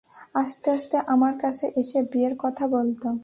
[0.35, 3.07] আস্তে আস্তে আমার কাছে এসে বিয়ের কথা বলতো।